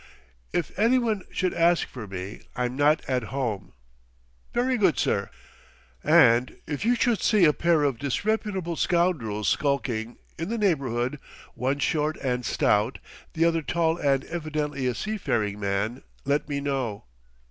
[0.51, 3.73] "If any one should ask for me, I'm not at home."
[4.51, 5.29] "Very good, sir."
[6.03, 11.19] "And if you should see a pair of disreputable scoundrels skulking, in the neighborhood,
[11.53, 12.97] one short and stout,
[13.33, 17.03] the other tall and evidently a seafaring man, let me know."